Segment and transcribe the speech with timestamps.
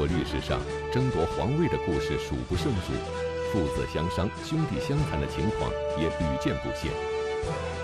[0.00, 0.58] 国历史上
[0.90, 2.96] 争夺皇位的故事数不胜数，
[3.52, 5.68] 父子相伤、兄弟相残的情况
[6.00, 6.88] 也屡见不鲜。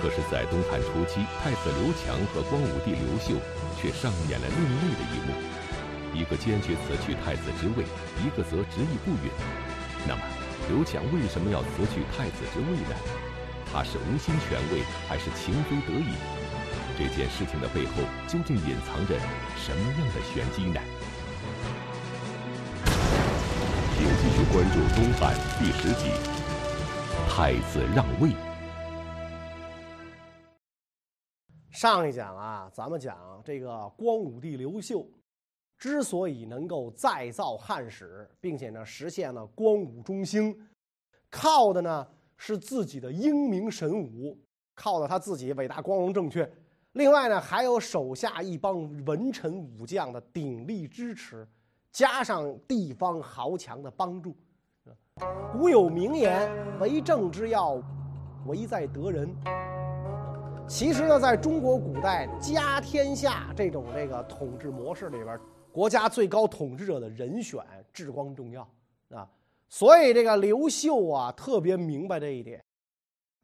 [0.01, 3.37] 可是，在东汉初期，太子刘强和光武帝刘秀
[3.77, 7.85] 却上演了另类的一幕：一个坚决辞去太子之位，
[8.25, 9.29] 一个则执意不允。
[10.09, 10.23] 那么，
[10.73, 12.97] 刘强为什么要辞去太子之位呢？
[13.71, 16.17] 他是无心权位，还是情非得已？
[16.97, 19.21] 这件事情的背后究竟隐藏着
[19.61, 20.81] 什么样的玄机呢？
[24.53, 26.09] 关注《东汉》第十集
[27.29, 28.29] 《太子让位》。
[31.73, 35.05] 上一讲啊，咱们讲这个光武帝刘秀
[35.77, 40.57] 之所以能够再造汉室，并且呢实现了光武中兴，
[41.29, 42.07] 靠的呢
[42.39, 44.39] 是自己的英明神武，
[44.75, 46.49] 靠的他自己伟大光荣正确。
[46.93, 51.47] 另外呢，还有手下一帮文臣武将的鼎力支持，
[51.97, 54.37] 加上地方豪强的帮助。
[55.51, 56.47] 古有名言
[56.79, 57.83] ：“为政之要，
[58.45, 59.35] 唯在得人。”
[60.69, 65.41] 其实呢，在中国古代家天下这种这个统治模式里边，
[65.73, 68.61] 国家最高统治者的人选至关重要
[69.09, 69.27] 啊。
[69.71, 72.63] 所以这个刘秀啊，特别明白这一点，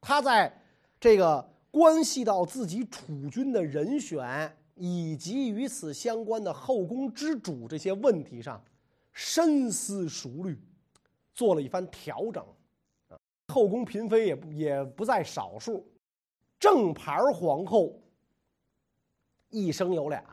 [0.03, 0.55] 他在
[1.01, 1.51] 这个。
[1.75, 8.63] 关系到自己储君的人选以及与此相关的后宫之主这些问题上，
[9.13, 10.59] 深思熟虑，
[11.35, 12.45] 做了一番调整。
[13.49, 15.87] 后宫嫔妃也不也不在少数，
[16.59, 18.01] 正牌皇后
[19.51, 20.25] 一生有俩，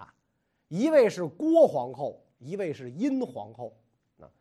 [0.70, 3.76] 一位是郭皇后，一位是殷皇后。
[4.20, 4.31] 啊，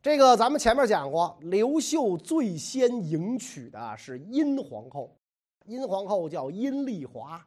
[0.00, 5.14] 这个咱们前面讲过，刘秀最先迎娶的是殷皇后。
[5.66, 7.46] 殷皇后叫殷丽华，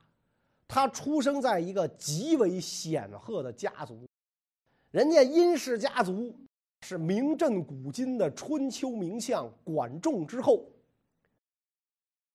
[0.70, 4.08] 他出生在一个极为显赫的家族，
[4.92, 6.32] 人家殷氏家族
[6.82, 10.64] 是名震古今的春秋名相管仲之后。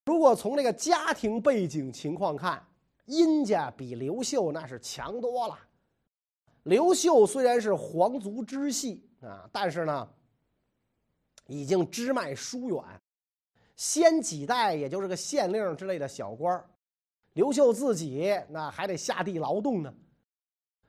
[0.07, 2.61] 如果从这个家庭背景情况看，
[3.05, 5.57] 殷家比刘秀那是强多了。
[6.65, 10.13] 刘秀虽然是皇族支系啊，但是呢，
[11.47, 12.83] 已经支脉疏远。
[13.77, 16.69] 先几代也就是个县令之类的小官儿
[17.35, 19.93] 刘秀自己那还得下地劳动呢，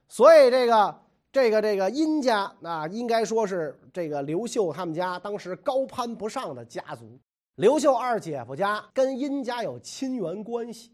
[0.07, 1.01] 所以这个
[1.31, 7.19] 这个这个殷家那应该说是这个刘秀他们家当时高攀不上的家族。
[7.55, 10.91] 刘秀二姐夫家跟殷家有亲缘关系，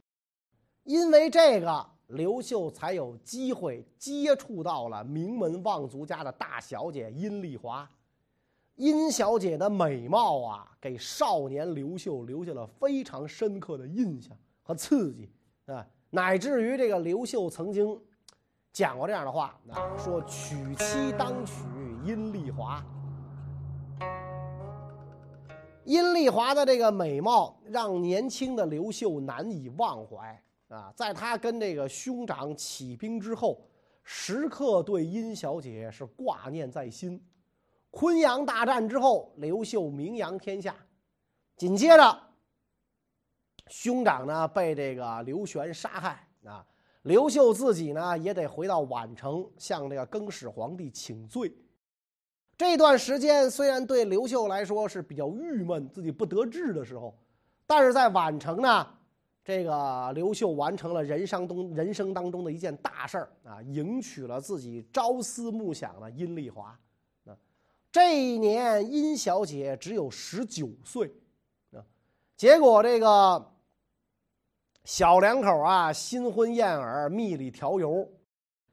[0.84, 7.89] 因为这个刘秀才有机会接触到了名门望族家的大小姐殷丽华。
[8.75, 15.29] 殷小姐的美貌啊，给少年刘秀留下了非常深刻的印象和刺激
[15.73, 17.99] 啊，乃至于这个刘秀曾经
[18.73, 21.53] 讲过这样的话啊，说娶妻当娶
[22.05, 22.83] 殷丽华。
[25.83, 33.59] 殷丽华的这个美貌让年轻的刘秀难以忘怀啊，在他跟这个兄长起兵之后，
[34.03, 37.21] 时刻对殷小姐是挂念在心。
[37.89, 40.75] 昆阳大战之后，刘秀名扬天下。
[41.57, 42.19] 紧接着，
[43.71, 46.63] 兄长呢被这个刘玄杀害啊，
[47.03, 51.51] 刘秀自己呢也得回到宛城向这个更始皇帝请罪。
[52.57, 57.17] 这段时间虽然对刘秀来说是比较郁闷，自己不得志的时候，
[57.65, 58.87] 但是在宛城呢，
[59.43, 66.77] 这个刘秀完成了人生中人生当中的一件大事儿啊，迎娶了自己朝思暮想的殷丽华。
[67.91, 71.11] 这一年，殷小姐只有十九岁，
[71.73, 71.83] 啊，
[72.38, 73.50] 结果这个
[74.84, 78.08] 小两口啊，新婚燕尔，蜜里调油，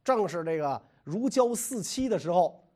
[0.02, 2.66] 正是这个如胶似漆的时候，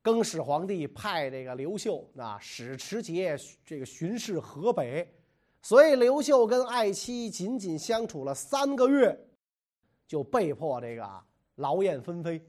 [0.00, 3.36] 更始皇帝派这个刘秀啊，使持节
[3.66, 5.06] 这个巡视河北，
[5.60, 9.18] 所以刘秀跟爱妻仅仅相处了三个月，
[10.06, 11.06] 就被迫这个
[11.56, 12.42] 劳燕分飞。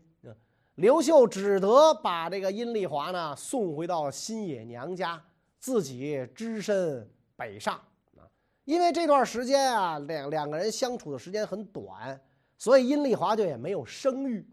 [0.75, 5.21] 刘秀只得把这个殷丽华呢送回到新野娘家，
[5.59, 7.81] 自己只身北上。
[8.65, 12.19] 因为这段时间啊，两两个人相处的时间很短，
[12.57, 14.45] 所以殷丽华就也没有生育。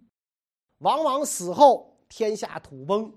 [0.78, 3.12] 往往死后天下土崩，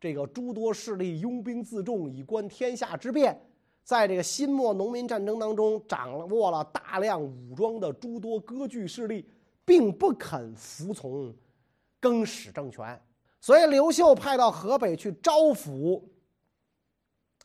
[0.00, 3.40] 这个诸多势力拥兵自重以观天下之变，
[3.84, 9.28] 在这个新末农民战争当中掌握了大量武装的诸多割据势力，
[9.64, 11.34] 并不肯服从。
[12.00, 13.02] 更始政权，
[13.40, 16.00] 所以刘秀派到河北去招抚，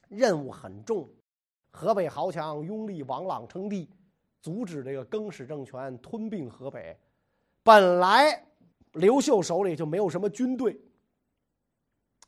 [0.09, 1.09] 任务很重。
[1.73, 3.89] 河北豪强拥立王朗称帝，
[4.39, 6.95] 阻止这个更始政权吞并河北。
[7.63, 8.45] 本来
[8.93, 10.79] 刘秀手里就没有什么军队，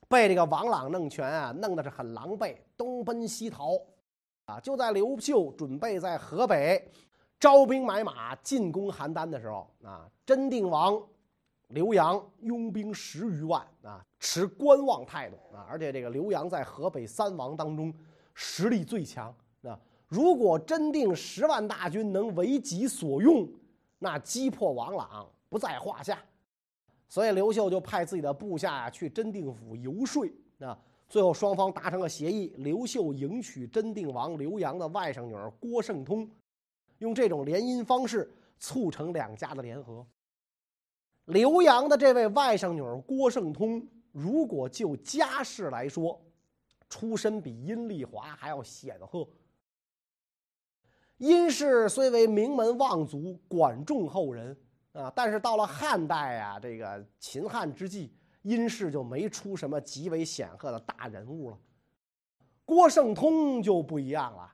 [0.07, 3.79] 被这个王朗弄权啊，弄得是很狼狈，东奔西逃，
[4.45, 6.91] 啊，就在刘秀准备在河北
[7.39, 10.99] 招兵买马进攻邯郸的时候，啊，真定王
[11.67, 17.93] 刘阳拥兵十余万，啊，持观望态度，啊，而且这个刘阳在河北三王当中
[18.35, 23.49] 实力最强，啊，如果真定十万大军能为己所用，
[23.97, 26.21] 那击破王朗不在话下。
[27.07, 30.27] 所以刘秀就派自己的部下去真定府游说
[30.59, 30.77] 啊，
[31.07, 36.29] 最后双方达成了协议，刘秀迎娶真定王刘阳的外甥女儿郭圣通，
[36.97, 38.29] 用这种联姻方式
[38.59, 40.05] 促成两家的联合。
[41.25, 46.19] 刘阳的这位外甥女儿郭圣通，如果就家世来说，
[46.89, 49.27] 出身比阴丽华还要显赫。
[51.17, 54.57] 殷氏虽为名门望族，管仲后人。
[54.93, 61.59] 啊，但是到了汉代啊，这个秦汉之际，殷氏就没出什么极为显赫的大人物了。
[62.63, 64.53] 郭圣通就不一样了。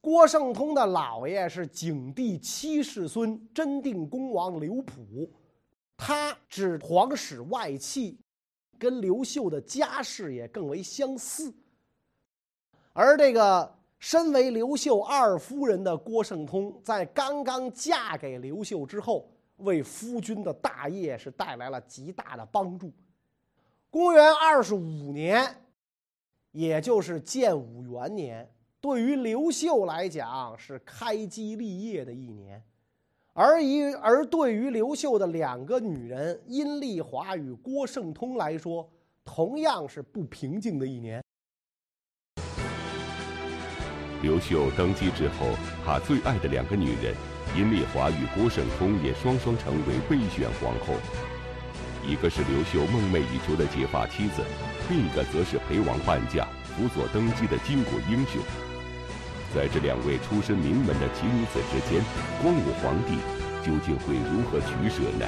[0.00, 5.30] 郭圣通的姥爷是景帝七世孙真定公王刘普，
[5.98, 8.18] 他指皇室外戚，
[8.78, 11.54] 跟刘秀的家世也更为相似。
[12.92, 22.92] 而这个身为刘秀二夫人的郭圣通，在刚刚嫁给刘秀之后，为夫君的大业是带来了极大的帮助。
[23.90, 25.56] 公元二十五年，
[26.50, 28.50] 也就是建武元年，
[28.80, 32.62] 对于刘秀来讲是开基立业的一年，
[33.38, 38.88] 而一而对于刘秀的两个女人殷丽华与郭圣通来说，
[39.26, 41.22] 同样是不平静的一年。
[44.22, 45.48] 刘秀登基之后，
[45.84, 47.14] 他最爱的两个女人。
[47.54, 50.94] 殷丽华与郭圣通也双双成为备选皇后，
[52.08, 54.42] 一个是刘秀梦寐以求的结发妻子，
[54.88, 58.40] 另一个则是陪王伴驾、辅佐登基的巾帼英雄。
[59.54, 62.02] 在这两位出身名门的奇女子之间，
[62.42, 63.16] 光武皇帝
[63.64, 65.26] 究竟会如何取舍呢？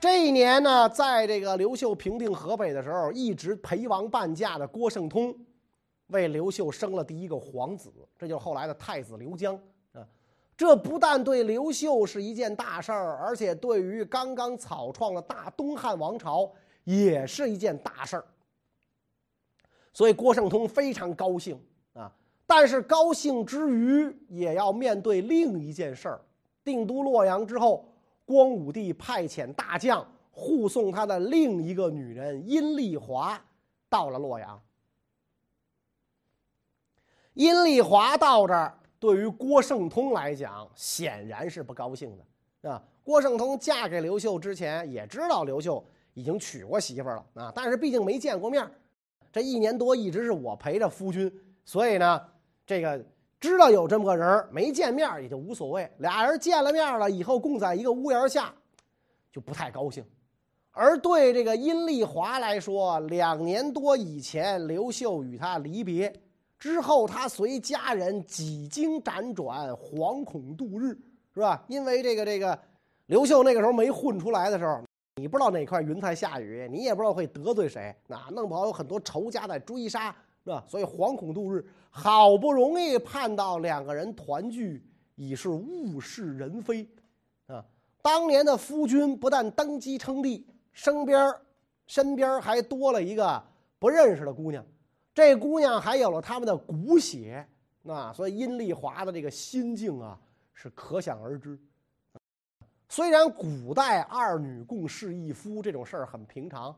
[0.00, 5.34] 这一年呢，在这个刘秀平定河北的时候，一直陪王伴驾的郭圣通，
[6.08, 9.58] 为刘秀生了第一个皇子，这就是后来的太子刘江。
[10.56, 16.52] 这不但对刘秀是一件大事儿，而且对于刚刚草创的大东汉王朝
[16.84, 18.24] 也是一件大事儿。
[19.92, 21.60] 所以郭圣通非常高兴，
[22.46, 26.20] 但是高兴之余也要面对另一件事儿。
[26.64, 27.88] 定都洛阳之后，
[28.24, 33.42] 光武帝派遣大将护送他的另一个女人阴丽华
[33.88, 34.62] 到了洛阳。
[37.34, 38.78] 阴丽华到这儿。
[39.00, 42.80] 对于郭圣通来讲，显然是不高兴的，啊。
[43.02, 45.84] 郭圣通嫁给刘秀之前，也知道刘秀
[46.14, 48.64] 已经娶过媳妇了，啊，但是毕竟没见过面
[49.32, 51.28] 这一年多一直是我陪着夫君，
[51.64, 52.22] 所以呢，
[52.66, 53.04] 这个
[53.40, 55.90] 知道有这么个人没见面也就无所谓。
[55.98, 58.52] 俩人见了面了以后，共在一个屋檐下，
[59.32, 60.04] 就不太高兴。
[60.70, 66.12] 而对这个殷丽华来说，两年多以前，刘秀与他离别。
[66.58, 70.96] 之后，他随家人几经辗转，惶恐度日，
[71.34, 71.62] 是吧？
[71.66, 72.58] 因为这个这个，
[73.06, 74.80] 刘秀那个时候没混出来的时候，
[75.16, 80.14] 你不知道哪块云彩下雨，你也不知道会得罪谁，那弄不好有很多仇家在追杀，
[80.44, 80.64] 是吧？
[80.68, 84.84] 所以惶恐度日，好不容易盼到两个人团聚，
[85.14, 86.88] 已是物是人非，
[87.46, 87.64] 啊！
[88.02, 91.32] 当年的夫君不但登基称帝，身边
[91.86, 93.42] 身边还多了一个
[93.78, 94.64] 不认识的姑娘。
[95.14, 97.46] 这姑娘还有了他们的骨血，
[97.82, 100.18] 那所以殷丽华的这个心境啊
[100.52, 101.58] 是可想而知。
[102.88, 106.74] 虽然古代二女共侍一夫这种事儿很平常，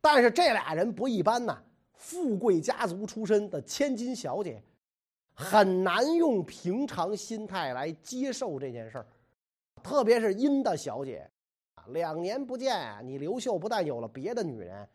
[0.00, 1.62] 但是这俩人不一般呐，
[1.94, 4.62] 富贵家族出身的千金小姐，
[5.32, 9.06] 很难用平常心态来接受这件事儿。
[9.82, 11.30] 特别是殷的小姐，
[11.88, 14.88] 两年不见，你刘秀不但有了别的女人。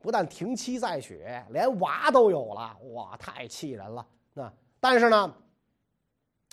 [0.00, 4.04] 不但停妻再娶，连娃都有了，哇，太气人了！
[4.34, 5.32] 那但是呢，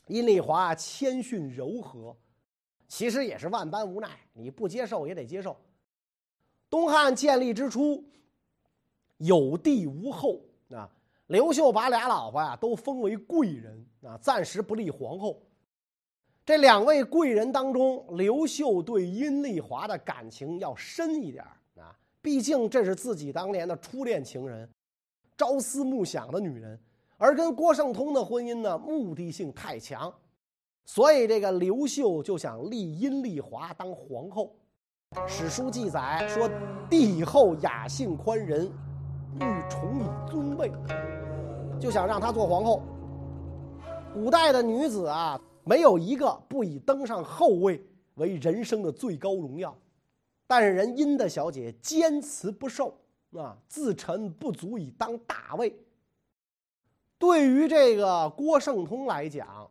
[0.06, 2.16] 殷丽华谦逊柔和，
[2.88, 5.58] 其实也是万般无奈，你不接受也得接受。
[6.70, 8.04] 东汉建立之初，
[9.20, 10.90] 有帝无后啊，
[11.28, 15.42] 刘秀把俩老婆呀都封为贵人啊，暂时不立皇后。
[16.46, 21.44] 这两位贵人当中，刘秀对殷丽华的感情要深一点
[21.76, 24.68] 啊毕竟这是自己当年的初恋情人，
[25.38, 26.78] 朝思暮想的女人，
[27.18, 30.14] 而跟郭圣通的婚姻呢，目的性太强，
[30.86, 34.56] 所以这个刘秀就想立殷丽华当皇后。
[35.28, 36.50] 史书记载说，
[36.90, 38.72] 帝后雅性宽仁，
[39.36, 40.72] 欲宠以尊位，
[41.80, 42.82] 就想让她做皇后。
[44.14, 49.78] 古代的女子啊，没有一个不以登上后位为人生的最高荣耀。
[50.48, 52.98] 但是人殷的小姐坚持不受
[53.34, 55.78] 啊，自陈不足以当大位。
[57.20, 59.70] 对于这个郭圣通来讲，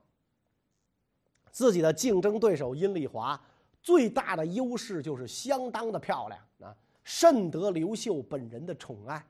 [1.50, 3.40] 自己的竞争对手阴丽华
[3.82, 9.20] 最大的优势就是相当的漂亮啊，甚得刘秀本人的宠爱。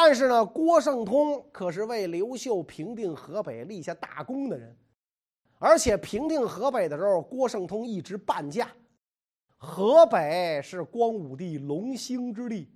[0.00, 4.74] 但是呢，郭圣通可是为刘秀平定河北立下大功的人，
[5.58, 8.70] 而且平定河北的时候，郭圣通一直半价。
[9.56, 12.68] 河北是光武帝隆兴之地，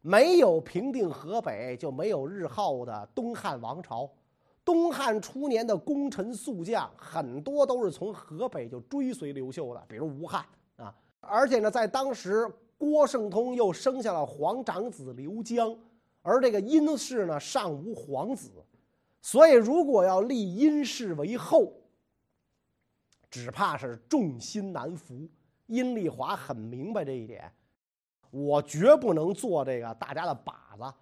[0.00, 4.10] 没有平定河北，就没有日后的东汉王朝。
[4.64, 10.42] 东汉初年的功臣宿将很多都是从河北就追随刘秀的，比如吴汉
[10.76, 10.96] 啊。
[11.20, 15.76] 而且呢，在当时，郭圣通又生下了皇长子刘江，
[16.22, 18.50] 而这个殷氏呢尚无皇子，
[19.22, 21.72] 所以如果要立殷氏为后，
[23.30, 25.28] 只怕是众心难服。
[25.66, 27.50] 殷丽华很明白这一点，
[28.30, 30.94] 我绝不能做这个大家的靶子。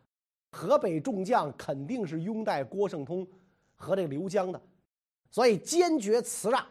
[0.50, 3.26] 河北众将肯定是拥戴郭圣通
[3.74, 4.60] 和这个刘江的，
[5.30, 6.64] 所以坚决辞让。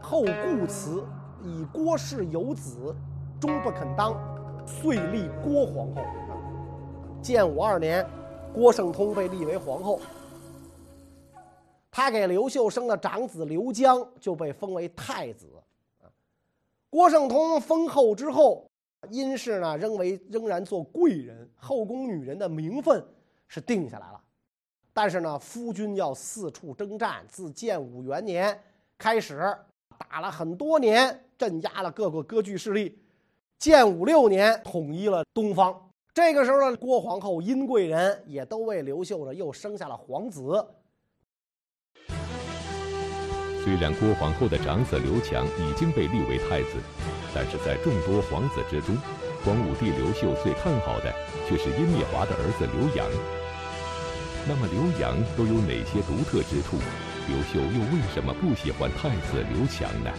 [0.00, 1.04] 后故辞，
[1.42, 2.94] 以郭氏有子，
[3.40, 4.14] 终不肯当，
[4.66, 6.21] 遂立郭皇后。
[7.22, 8.04] 建武二年，
[8.52, 10.00] 郭圣通被立为皇后，
[11.88, 15.46] 他给刘秀生的长子刘江就被封为太子。
[16.90, 18.68] 郭圣通封后之后，
[19.08, 23.02] 殷氏呢仍为仍然做贵人，后宫女人的名分
[23.46, 24.20] 是定下来了。
[24.92, 28.60] 但是呢，夫君要四处征战，自建武元年
[28.98, 29.56] 开始
[29.96, 32.98] 打了很多年，镇压了各个割据势力。
[33.58, 35.88] 建武六年统一了东方。
[36.14, 40.62] 这个时候呢，郭皇后殷贵人也都为刘秀呢又生下了皇子。
[43.64, 46.76] 虽然郭皇后的长子刘强已经被立为太子，
[47.34, 48.94] 但是在众多皇子之中，
[49.42, 51.10] 光武帝刘秀最看好的
[51.48, 53.08] 却是殷丽华的儿子刘阳。
[54.46, 56.76] 那么刘阳都有哪些独特之处？
[57.26, 60.12] 刘秀又为什么不喜欢太子刘强呢？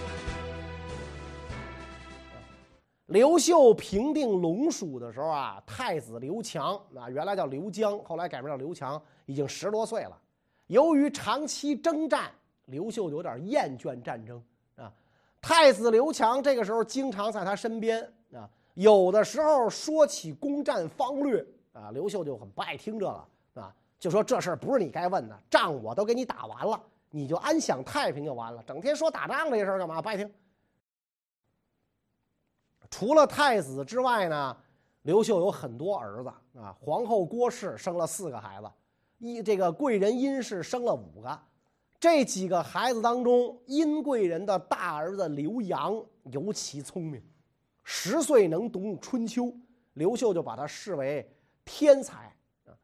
[3.07, 10.17] 刘秀平定龙蜀的时候啊，太子刘强啊，原来叫刘江，后来改名叫刘强，已经十多岁了。
[10.67, 12.31] 由于长期征战。
[12.67, 14.41] 刘秀有点厌倦战争
[14.77, 14.89] 啊，
[15.41, 18.01] 太子刘强这个时候经常在他身边
[18.33, 30.01] 啊，有的时候说起攻战方略啊，刘秀就很不爱听这个啊，就说这事儿不是你该问的，仗我都给你打完了，你就安享太平就完了，整天说打仗这事儿干嘛？
[30.01, 30.33] 不爱听。
[32.93, 34.55] 除了太子之外呢，
[35.01, 38.69] 刘秀有很多儿子啊，皇后郭氏生了四个孩子，
[39.17, 41.39] 一这个贵人殷氏生了五个。
[42.00, 47.19] 这几个孩子当中，殷贵人的大儿子刘阳尤其聪明，
[47.83, 49.45] 十岁能读《春秋》，
[49.93, 51.27] 刘秀就把他视为
[51.65, 52.31] 天才
[52.67, 52.77] 啊。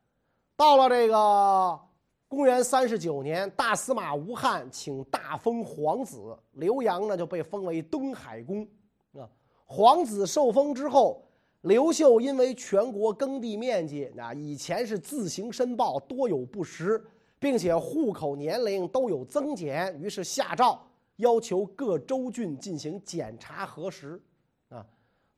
[0.56, 1.80] 到了这个
[2.28, 8.68] 公元三十九年，大司马吴汉请大封皇子，刘阳呢就被封为东海公。
[9.72, 11.24] 皇子受封之后，
[11.62, 17.02] 刘秀因为全国耕地面积啊以前是自行申报，多有不实。
[17.42, 20.78] 并且户口年龄都有增减，于是下诏
[21.16, 24.22] 要求各州郡进行检查核实。
[24.68, 24.86] 啊，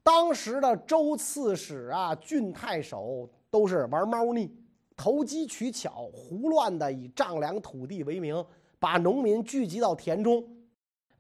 [0.02, 4.52] 当时的州刺史啊、郡太守都是玩猫腻、
[4.98, 8.44] 投机取巧、胡乱的以丈量土地为名，
[8.80, 10.44] 把农民聚集到田中，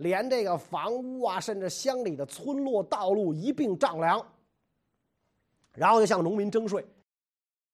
[0.01, 4.25] 连这个房屋啊，甚至乡里的村落道路一并丈量，
[5.74, 6.84] 然后就向农民征税。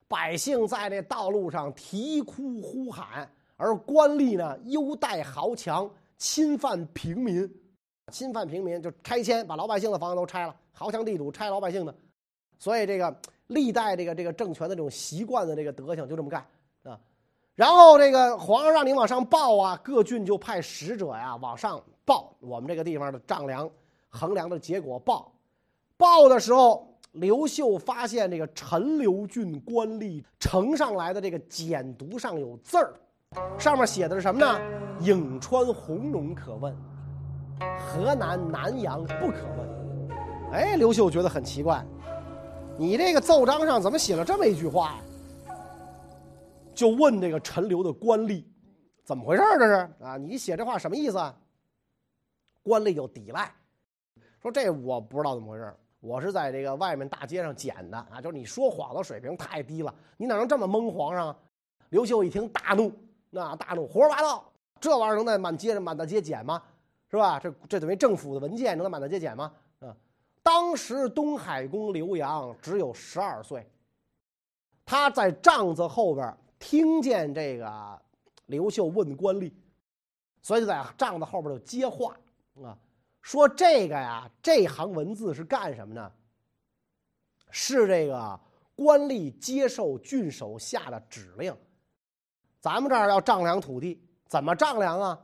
[0.10, 7.50] 百姓在这道路上啼哭呼喊，而官吏呢优待豪强，侵犯平民，
[8.12, 11.96] 侵犯平民就拆迁，把老百姓的房子都拆了，豪强地主拆老百姓的，
[12.57, 13.13] 所以这个
[13.48, 16.46] 历代这个这个政权的这种习惯的这个德行就这么干
[16.84, 17.00] 啊。
[17.55, 23.69] 然后这个皇上让你往上报啊，各郡就派使者呀往上报我们这个地方的丈量
[24.07, 25.31] 衡量的结果报，
[25.95, 26.87] 报的时候。
[27.13, 32.93] 刘秀发现这个陈留郡官吏呈上来的这个简牍上有字儿，
[33.57, 34.59] 上面写的是什么呢？
[35.01, 36.75] 颍川弘农可问，
[37.79, 40.09] 河南南阳不可问。
[40.51, 41.83] 哎，刘秀觉得很奇怪，
[42.77, 45.55] 你这个奏章上怎么写了这么一句话呀？
[46.75, 48.43] 就问这个陈留的官吏，
[49.03, 50.17] 怎么回事儿这是啊？
[50.17, 51.35] 你写这话什么意思啊？
[52.67, 53.51] 官吏就抵赖，
[54.41, 61.36] 说这我不知道怎么回事我是在这个外面大街上捡的啊，就是你说谎的水平太低了，你哪能这么蒙皇上？
[61.89, 62.91] 刘秀一听大怒，
[63.29, 64.43] 那大怒，胡说八道，
[64.79, 66.62] 这玩意儿能在满街上满大街捡吗？
[67.09, 67.39] 是吧？
[67.39, 69.51] 这这等于政府的文件能在满大街捡吗？
[69.79, 69.95] 啊，
[70.43, 73.65] 当时东海公刘洋只有十二岁，
[74.86, 78.01] 他在帐子后边听见这个
[78.45, 79.51] 刘秀问官吏，
[80.41, 82.15] 所以就在帐子后边就接话
[82.63, 82.77] 啊，
[83.21, 86.11] 说这个呀，这行文字是干什么呢？
[87.49, 88.39] 是这个
[88.75, 91.55] 官吏接受郡守下的指令。
[92.59, 95.19] 咱们这儿要丈量土地，怎么丈量啊？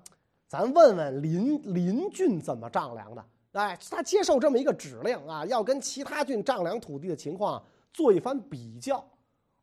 [0.47, 3.25] 咱问问邻邻郡怎么丈量的？
[3.53, 9.03] 哎，他接受这么一个指令啊，要跟其他郡丈量土地的情况做一番比较。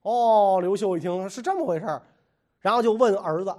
[0.02, 2.02] 哦，刘秀一听是这么回事儿，
[2.58, 3.56] 然后就问儿子，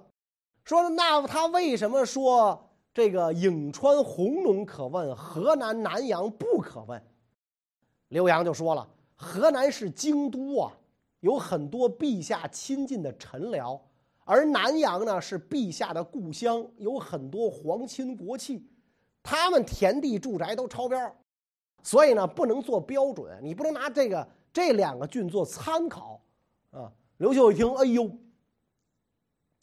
[0.64, 7.02] 说：“那他为什么说这个颍川弘农可问，河南南阳不可问？”
[8.10, 10.74] 刘洋就说了：“河南是京都啊，
[11.22, 13.80] 有很多陛下亲近的臣僚。”
[14.24, 18.64] 而南阳呢是陛下的故乡，有很多皇亲国戚，
[19.24, 21.16] 他们田地住宅都超标，
[21.84, 26.22] 所以呢不能做标准，你不能拿这个这两个郡做参考
[26.70, 26.92] 啊。
[27.18, 28.10] 刘秀一听，哎呦，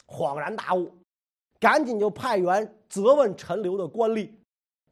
[0.06, 0.92] 恍然大悟，
[1.60, 4.30] 赶紧就派员责问陈留的官吏，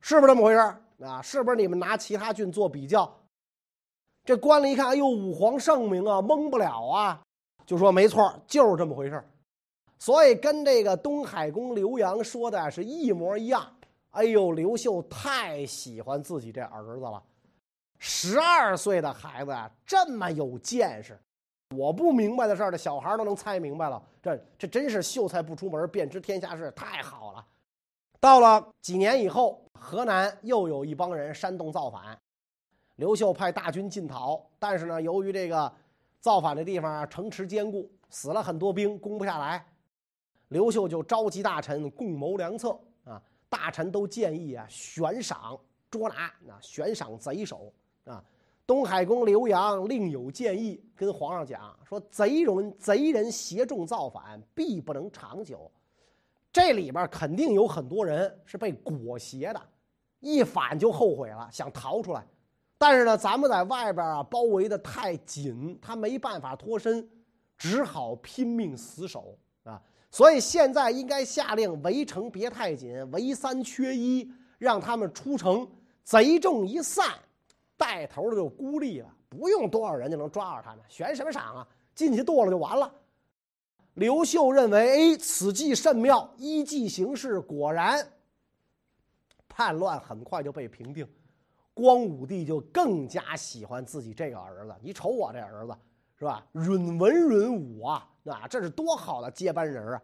[0.01, 0.59] 是不是这么回事
[1.05, 1.23] 啊？
[1.23, 3.13] 是不是你们拿其他郡做比较？
[4.25, 7.23] 这官吏一看，哎呦，武皇圣明啊，蒙不了啊，
[7.65, 9.23] 就说没错，就是这么回事
[9.99, 13.65] 所以跟这个东海公刘洋说的是一模一样。
[14.11, 17.23] 哎呦，刘秀太喜欢自己这儿子了，
[17.99, 21.19] 十二岁的孩子啊，这么有见识，
[21.77, 24.03] 我不明白的事儿，这小孩都能猜明白了。
[24.23, 27.47] 这这真是秀才不出门便知天下事，太好了。
[28.19, 32.19] 到了几年以后，河南又有一帮人煽动造反，
[32.97, 35.71] 刘秀派大军进讨，但是呢，由于这个
[36.21, 39.65] 造反的地方城池坚固，死了很多兵，攻不下来。
[40.49, 42.71] 刘秀就召集大臣共谋良策
[43.05, 43.21] 啊！
[43.49, 45.59] 大臣都建议啊，悬赏
[45.91, 47.73] 捉拿，啊，悬赏贼首
[48.05, 48.25] 啊！
[48.67, 55.71] 东海公刘洋另有建议，跟皇上讲说：贼人贼人挟众造反，必不能长久。
[56.53, 59.63] 这里边肯定有很多人是被裹挟的，
[60.19, 62.27] 一反就后悔了，想逃出来。
[62.77, 67.09] 但是呢，咱们在外边啊，包围的太紧，他没办法脱身，
[67.57, 69.81] 只好拼命死守啊！
[70.11, 75.67] 所以现在应该下令围城别太紧，围三缺一，让他们出城。
[76.05, 77.07] 贼众一散，
[77.77, 80.85] 带头的就孤立了，不用多少人就能抓着他们。
[80.89, 81.69] 悬什么赏啊？
[81.95, 82.93] 进去剁了就完了。
[83.95, 88.07] 刘秀认为，哎，此计甚妙，依计行事，果然
[89.49, 91.07] 叛乱很快就被平定。
[91.73, 94.75] 光武帝就更加喜欢自己这个儿子。
[94.83, 95.77] 你瞅我这儿子，
[96.19, 96.47] 是吧？
[96.53, 98.09] 允文允武啊。
[98.25, 100.03] 啊，这是多好的接班人啊！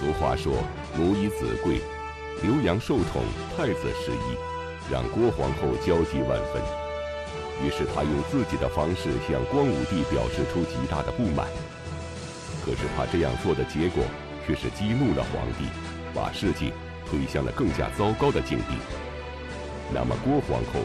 [0.00, 0.54] 俗话说
[0.96, 1.82] “母以子贵”，
[2.42, 3.22] 刘洋受宠，
[3.54, 4.38] 太子失意，
[4.90, 6.62] 让郭皇后焦急万分。
[7.64, 11.48] 于是他用自己的方式向光武帝表示出极大的不满。
[12.64, 14.04] 可是她这样做的结果，
[14.46, 15.68] 却是激怒了皇帝，
[16.14, 16.70] 把事情
[17.06, 18.76] 推向了更加糟糕的境地。
[19.92, 20.80] 那么郭皇后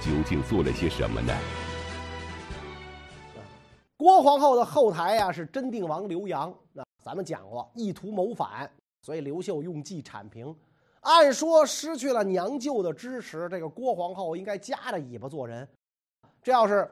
[0.00, 1.32] 究竟做了些什么呢？
[3.96, 8.68] 郭皇后的后台呀是真定王刘洋，那咱们讲过，意图谋反，
[9.00, 10.54] 所以刘秀用计铲平。
[11.08, 15.66] 按说失去了娘舅的支持，这个郭皇后应该夹着尾巴做人。
[16.42, 16.86] 这要是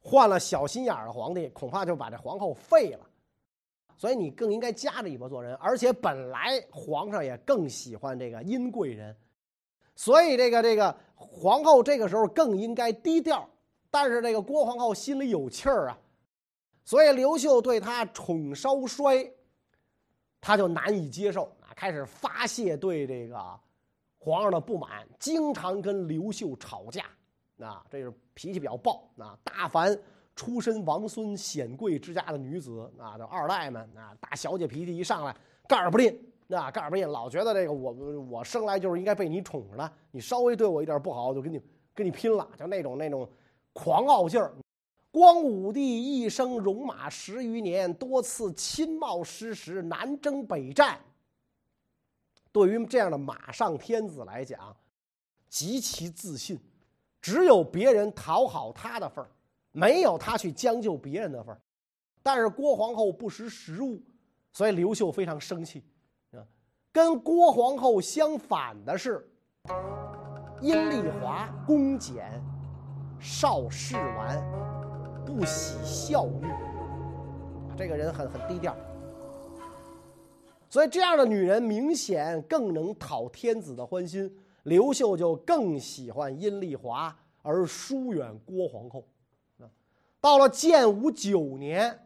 [0.00, 3.06] 换了小心眼的皇帝，恐怕就把这皇后废了。
[3.96, 9.16] 所以你更应该夹着尾巴做人，而且本来皇上也更喜欢这个殷贵人，
[9.94, 13.48] 所以这个这个皇后这个时候更应该低调。
[13.88, 15.98] 但是这个郭皇后心里有气儿啊，
[16.84, 19.32] 所以刘秀对她宠稍衰，
[20.40, 23.38] 她就难以接受，开始发泄对这个
[24.18, 27.04] 皇上的不满，经常跟刘秀吵架
[27.64, 29.38] 啊，这是脾气比较暴啊。
[29.44, 29.96] 大凡
[30.34, 35.32] 出身王孙显贵之家的女子啊，这二代们啊，大小姐脾气一上来，
[35.68, 36.12] 盖儿不吝
[36.48, 41.62] 啊，盖儿不吝，老觉得这个我我生来就是应该被你宠着的，你稍微对我一点不好，我就跟你
[41.94, 43.28] 跟你拼了，就那种那种。
[43.74, 44.52] 狂傲劲儿，
[45.12, 50.98] 光武帝一生戎马十余年，多次亲冒失时，南征北战。
[52.58, 54.74] 对于这样的马上天子来讲，
[55.48, 56.58] 极其自信，
[57.20, 59.30] 只有别人讨好他的份儿，
[59.70, 61.60] 没有他去将就别人的份儿。
[62.20, 64.02] 但是郭皇后不识时务，
[64.52, 65.84] 所以刘秀非常生气，
[66.32, 66.42] 啊，
[66.90, 69.24] 跟郭皇后相反的是，
[70.60, 72.28] 阴丽华恭俭，
[73.20, 74.44] 少事玩，
[75.24, 76.48] 不喜孝女。
[77.76, 78.76] 这个人很很低调，
[80.68, 84.30] 所以这样的女人明显更能讨天子的欢心。
[84.64, 89.02] 刘秀就更喜欢阴丽华，而疏远郭皇后。
[90.20, 91.98] 到了建武九年，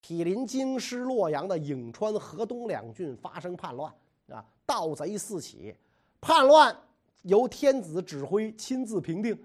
[0.00, 3.92] 毗邻京师洛阳的颍川、河东两郡发生叛乱，
[4.28, 5.74] 啊，盗贼四起，
[6.20, 6.76] 叛乱
[7.22, 9.36] 由天子指挥亲自平定，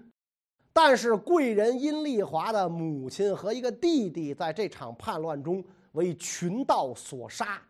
[0.72, 7.60] 但是贵人阴丽华的母亲和一个弟弟在这场叛乱中为群盗所杀，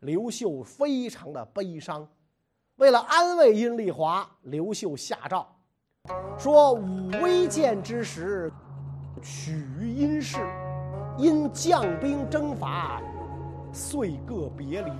[0.00, 2.06] 刘秀非常的悲伤。
[2.76, 5.46] 为了安慰阴丽华，刘秀下诏
[6.38, 8.52] 说：“武威建之时。”
[9.22, 10.38] 取于阴氏，
[11.18, 13.02] 因将兵征伐，
[13.70, 14.90] 遂各别离。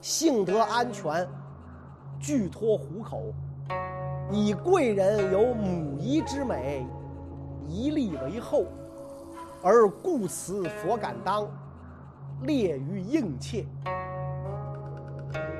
[0.00, 1.28] 幸得安全，
[2.18, 3.34] 俱托虎口。
[4.30, 6.86] 以贵人有母仪之美，
[7.68, 8.64] 一立为后，
[9.62, 11.46] 而故此所敢当，
[12.44, 13.64] 列于应妾。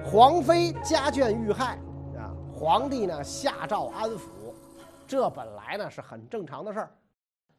[0.04, 1.78] 皇妃家眷遇害
[2.16, 4.52] 啊，皇帝呢下诏安抚，
[5.06, 6.94] 这本来呢是很正常的事儿。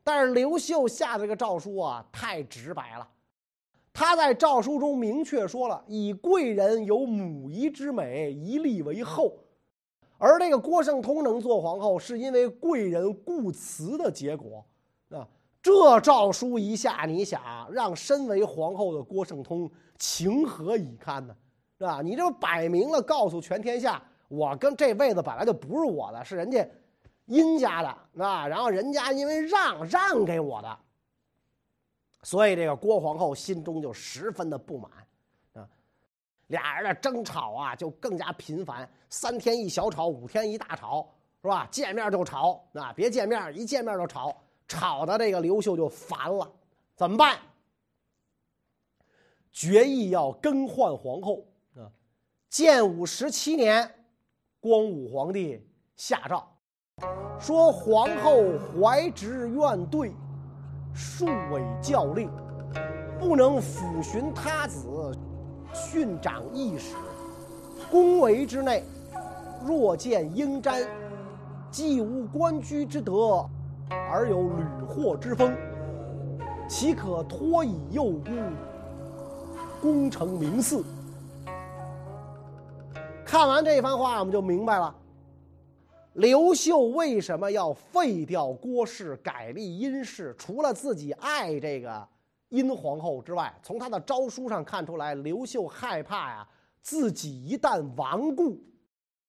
[0.03, 3.07] 但是刘秀下这个诏书啊，太直白了。
[3.93, 9.33] 他在诏书中明确说了，以贵人有母仪之美，一立为后。
[10.17, 14.65] 而这个郭圣通能做皇后，是因为贵人故辞的结果。
[15.09, 15.27] 啊，
[15.63, 21.35] 这诏书一下，你想让身为皇后的郭圣通情何以堪呢？
[21.79, 22.01] 是吧？
[22.03, 26.69] 你这摆明了告诉全天下，我跟这位子本来就不是我的，是人家。
[27.27, 30.79] 殷家的啊，然后人家因为让让给我的，
[32.21, 34.91] 所以这个郭皇后心中就十分的不满
[35.53, 35.65] 啊，
[36.47, 41.07] 俩人的争吵啊就更加频繁，三天一小吵，五天一大吵，
[41.41, 41.65] 是吧？
[41.71, 46.51] 见面就吵啊，别见面，一见面就吵，吵的这个刘秀就烦了，
[46.95, 47.37] 怎么办？
[49.51, 51.45] 决意要更换皇后
[51.75, 51.85] 啊！
[52.49, 53.87] 建武十七年，
[54.59, 55.63] 光武皇帝
[55.95, 56.47] 下诏。
[57.39, 60.11] 说皇后怀直怨怼，
[60.93, 62.29] 数违教令，
[63.19, 65.15] 不能抚循他子，
[65.73, 66.95] 训长义史。
[67.91, 68.83] 宫闱之内，
[69.63, 70.87] 若见应瞻，
[71.69, 73.47] 既无官居之德，
[74.09, 75.55] 而有屡获之风，
[76.67, 78.31] 岂可托以幼孤，
[79.81, 80.83] 功成名嗣？
[83.25, 84.95] 看完这番话，我们就明白了。
[86.13, 90.35] 刘秀为什么要废掉郭氏，改立殷氏？
[90.37, 92.07] 除了自己爱这个
[92.49, 96.47] 殷皇后之外，从他的诏书上看出来，刘秀害怕呀，
[96.83, 98.61] 自己一旦亡故，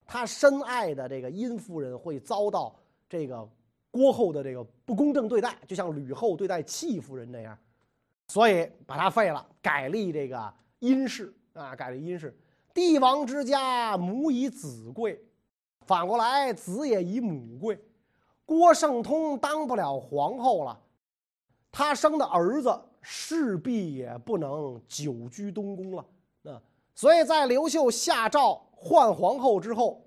[0.04, 2.76] 他深爱的这个殷夫人会遭到
[3.08, 3.48] 这个
[3.94, 7.56] 郭后的这个不公正对待，就像吕后对待戚夫人那样，
[8.26, 12.36] 所以把他废了，改立这个殷氏啊，改立殷氏。
[12.74, 15.24] 帝王之家，母以子贵。
[15.86, 17.78] 反过来，子也以母贵。
[18.44, 20.76] 郭圣通当不了皇后了，
[21.70, 26.04] 他生的儿子势必也不能久居东宫了。
[26.50, 26.60] 啊，
[26.96, 30.03] 所以在刘秀下诏换皇后之后，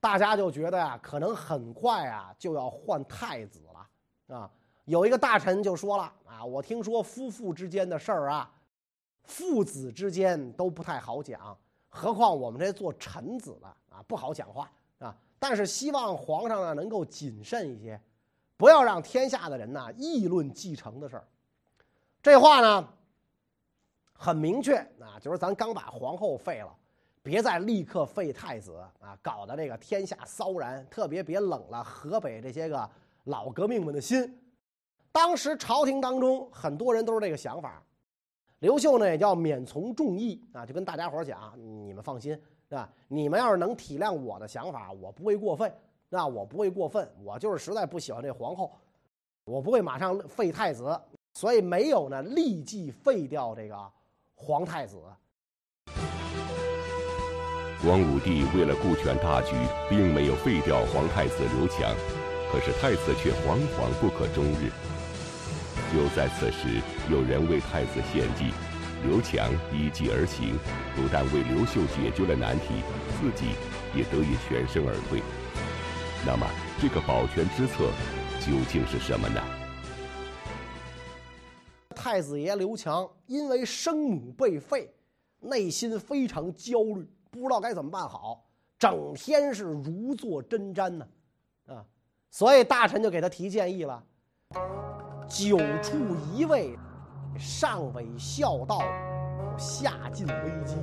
[0.00, 4.36] 大家就觉得呀，可能很快啊就要换太子了。
[4.36, 4.50] 啊，
[4.84, 8.50] 有一个大臣就说了：“啊，我听说夫妇之间的事儿啊，
[9.24, 11.56] 父子之间都不太好讲，
[11.88, 18.00] 何况我们这做臣子的啊，不好讲话啊。”但是希望皇上呢能够谨慎一些，
[18.56, 21.26] 不要让天下的人呢议论继承的事儿。
[22.20, 22.88] 这话呢
[24.12, 26.76] 很明确啊，就是咱刚把皇后废了，
[27.22, 32.88] 别再立刻废太子啊，搞得这个天下骚然，特别别冷了河北这些个
[33.24, 34.40] 老革命们的心。
[35.12, 37.82] 当时朝廷当中很多人都是这个想法，
[38.60, 42.40] 刘秀呢也叫免从众议啊，就跟大家伙讲，你们放心。
[42.70, 42.86] 是吧？
[43.08, 45.72] 你们要是能体谅我的想法，我不会过分，
[46.10, 48.70] 那我不会过分，我就是实在不喜欢这皇后，
[49.46, 51.00] 我不会马上废太子，
[51.32, 53.90] 所以没有呢立即废掉这个
[54.34, 54.98] 皇太子。
[57.80, 59.54] 光武帝为了顾全大局，
[59.88, 61.94] 并没有废掉皇太子刘强，
[62.50, 64.72] 可是太子却惶惶不可终日。
[65.94, 68.52] 就在此时，有人为太子献计。
[69.06, 70.58] 刘强依计而行，
[70.96, 72.82] 不但为刘秀解决了难题，
[73.20, 73.54] 自己
[73.94, 75.22] 也得以全身而退。
[76.26, 76.44] 那么，
[76.82, 77.92] 这个保全之策
[78.40, 79.40] 究竟是什么呢？
[81.94, 84.90] 太子爷刘强因为生母被废，
[85.38, 88.44] 内心非常焦虑，不知道该怎么办好，
[88.78, 91.06] 整天是如坐针毡呢，
[91.66, 91.84] 啊，
[92.30, 94.02] 所以大臣就给他提建议了：
[95.28, 95.96] 久处
[96.34, 96.78] 一位，
[97.38, 98.80] 上为孝道，
[99.56, 100.76] 下尽危机。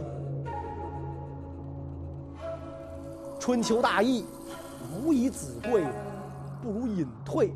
[3.40, 4.26] 春秋大义，
[4.94, 5.84] 无以子贵，
[6.62, 7.54] 不如隐退，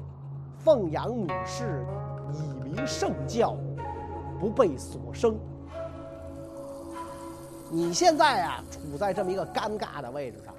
[0.58, 1.86] 奉养母氏，
[2.34, 3.56] 以明圣教，
[4.39, 5.39] 不被所生。
[7.71, 10.55] 你现在啊，处在这么一个尴尬的位置上，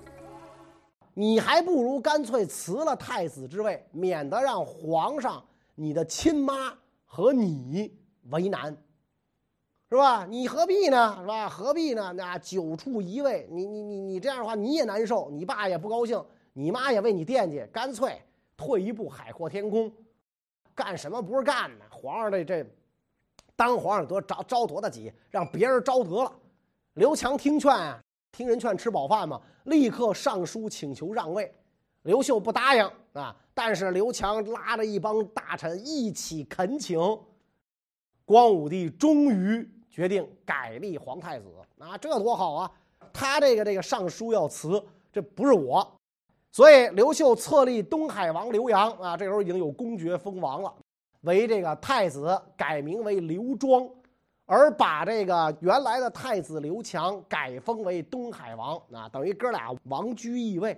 [1.12, 5.44] 你还不如干脆辞了太子之位，免得让皇上、
[5.74, 6.72] 你的亲妈
[7.04, 7.92] 和你
[8.30, 8.76] 为难，
[9.88, 10.24] 是吧？
[10.24, 11.16] 你何必呢？
[11.20, 11.48] 是吧？
[11.48, 12.12] 何必呢？
[12.12, 18.22] 那久处一位，你你你你这样的话，你也难受，你爸也不高兴，你妈也为你惦记，干脆
[18.56, 19.92] 退一步，海阔天空。
[20.76, 21.84] 干什么不是干呢？
[21.90, 22.64] 皇上这这，
[23.56, 26.32] 当皇上得招招多大急，让别人招得了。
[26.94, 28.00] 刘强听劝啊，
[28.32, 31.52] 听人劝吃饱饭嘛，立刻上书请求让位。
[32.02, 36.98] 刘秀不答应啊，但是刘强拉着一帮大臣一起恳请。
[38.24, 41.46] 光武帝终于决定改立皇太子
[41.78, 42.70] 啊，这多好啊！
[43.12, 45.86] 他这个这个上书要辞，这不是我，
[46.52, 50.72] 所以刘秀册立东海王刘阳啊，这时候已经有公爵封王了，
[51.22, 53.88] 为这个太子，改名为刘庄。
[54.52, 60.76] 而把这个原来的太子刘强改封为东海王啊，等于哥俩王居易位。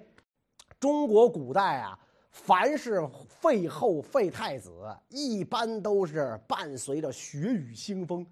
[0.78, 1.98] 中国古代啊，
[2.32, 4.70] 凡是废后废太子，
[5.08, 8.26] 一般都是伴随着血雨腥风。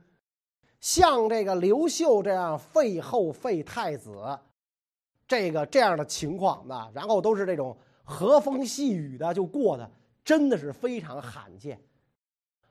[0.79, 4.39] 像这个刘秀这样废后废太子，
[5.27, 7.75] 这个这样的情况啊，然后都是这种
[8.05, 9.91] 和风细雨的就过的，
[10.23, 11.81] 真的是非常罕见，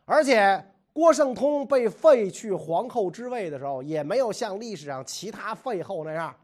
[0.05, 0.63] 而且。
[0.91, 6.35] 郭圣通被废去皇后之位的时候，也没有像历史上其他废后那样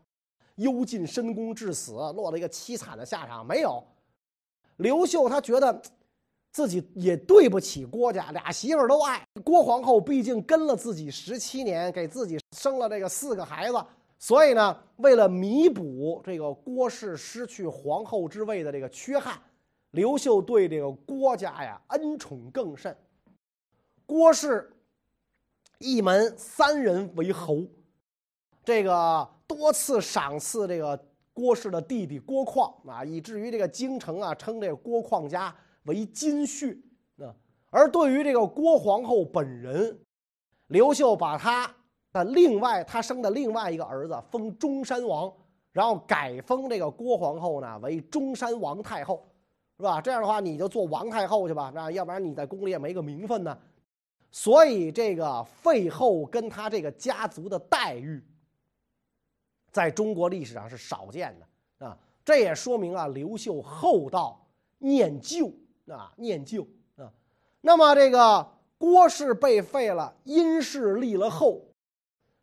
[0.56, 3.46] 幽禁深宫致死，落了一个凄惨的下场。
[3.46, 3.84] 没有，
[4.78, 5.82] 刘秀他觉得
[6.52, 13.86] 自己也对不起郭家，俩媳妇都爱郭皇后，毕竟跟了自己十七年，给自己生了这个四个孩子，
[14.18, 19.38] 所以呢，为了弥补这个郭氏失去皇后之位的这个缺憾，
[19.92, 22.96] 刘秀对这个郭家呀恩宠更甚。
[24.06, 24.72] 郭氏
[25.80, 27.64] 一门三人为侯，
[28.64, 30.98] 这个多次赏赐这个
[31.34, 36.78] 郭氏的弟弟郭况啊，以至于这个京城啊称这个郭况家为金婿
[37.18, 37.34] 啊。
[37.70, 40.00] 而对于这个郭皇后本人，
[40.68, 41.70] 刘秀把他
[42.14, 45.32] 的另外他生的另外一个儿子封中山王，
[45.72, 49.28] 然后改封这个郭皇后呢为中山王太后，
[49.78, 50.00] 是吧？
[50.00, 53.58] 这样的话你就做王太后去吧，那要不然你在宫里也没个名分呢。
[54.38, 58.22] 所以，这个废后跟他这个家族的待遇，
[59.72, 61.98] 在中国历史上是少见的啊。
[62.26, 64.46] 这也说明啊，刘秀厚道、
[64.78, 65.50] 念旧
[65.88, 66.68] 啊，念旧
[66.98, 67.10] 啊。
[67.62, 68.46] 那么，这个
[68.78, 71.62] 郭氏被废了，殷氏立了后，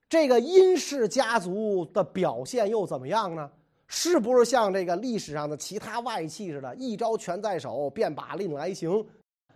[0.08, 3.50] 这个殷氏家族的表现又怎么样呢？
[3.86, 9.06] 是不是像这个历史上的其他外戚似的，一招权在手，便把令来行？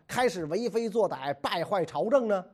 [0.07, 2.45] 开始为非作歹，败坏朝政呢？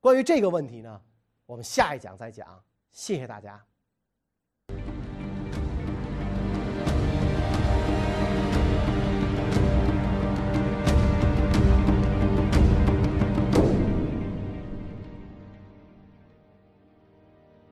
[0.00, 1.00] 关于这个问题呢，
[1.46, 2.64] 我们下一讲再讲。
[2.90, 3.64] 谢谢大家。